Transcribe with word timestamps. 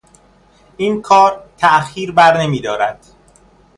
این 0.77 1.01
کار 1.01 1.43
تاخیر 1.57 2.11
بر 2.11 2.41
نمیدارد. 2.41 2.99